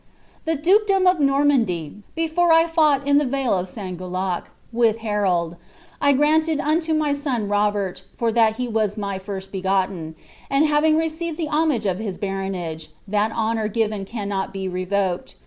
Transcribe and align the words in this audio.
"The 0.45 0.55
dukedom 0.55 1.05
of 1.05 1.17
Kortnandy, 1.19 1.97
before 2.15 2.51
I 2.51 2.65
fou^t 2.65 3.05
in 3.05 3.21
Ihe 3.21 3.27
vale 3.27 3.65
Sauguelac, 3.67 4.45
with 4.73 4.97
Harold, 4.97 5.57
I 6.01 6.11
granted 6.11 6.57
unio 6.57 6.95
my 6.97 7.13
soti 7.13 7.47
Bi> 7.47 7.69
bert, 7.69 8.01
for 8.17 8.31
that 8.31 8.55
he 8.55 8.65
is 8.65 8.97
my 8.97 9.19
firsi 9.19 9.51
begotten, 9.51 10.15
and 10.49 10.65
having 10.65 10.97
received 10.97 11.37
the 11.37 11.49
homage 11.49 11.83
d 11.83 11.93
his 12.03 12.17
baronage, 12.17 12.89
that 13.07 13.31
honour 13.33 13.67
given 13.67 14.03
cannot 14.03 14.51
be 14.51 14.67
revoked. 14.67 15.35